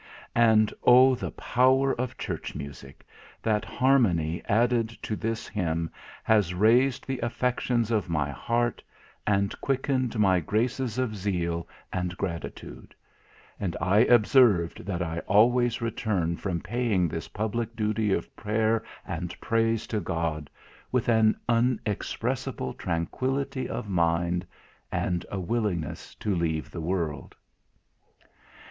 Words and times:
And, 0.33 0.73
O 0.83 1.13
the 1.13 1.29
power 1.29 1.93
of 1.93 2.17
church 2.17 2.55
music! 2.55 3.05
that 3.43 3.63
harmony 3.63 4.41
added 4.49 4.89
to 5.03 5.15
this 5.15 5.47
hymn 5.47 5.91
has 6.23 6.55
raised 6.55 7.05
the 7.05 7.19
affections 7.19 7.91
of 7.91 8.09
my 8.09 8.31
heart, 8.31 8.81
and 9.27 9.53
quickened 9.61 10.17
my 10.17 10.39
graces 10.39 10.97
of 10.97 11.15
zeal 11.15 11.67
and 11.93 12.17
gratitude; 12.17 12.95
and 13.59 13.77
I 13.79 13.99
observe 13.99 14.73
that 14.79 15.03
I 15.03 15.19
always 15.27 15.81
return 15.83 16.35
from 16.35 16.61
paying 16.61 17.07
this 17.07 17.27
public 17.27 17.75
duty 17.75 18.11
of 18.11 18.35
prayer 18.35 18.83
and 19.05 19.39
praise 19.39 19.85
to 19.85 19.99
God, 19.99 20.49
with 20.91 21.09
an 21.09 21.39
unexpressible 21.47 22.73
tranquillity 22.73 23.69
of 23.69 23.87
mind, 23.87 24.47
and 24.91 25.23
a 25.29 25.39
willingness 25.39 26.15
to 26.15 26.33
leave 26.33 26.71
the 26.71 26.81
world." 26.81 27.35